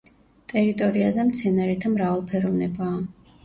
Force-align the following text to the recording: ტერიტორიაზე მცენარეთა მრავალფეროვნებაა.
ტერიტორიაზე 0.53 1.27
მცენარეთა 1.29 1.95
მრავალფეროვნებაა. 1.95 3.01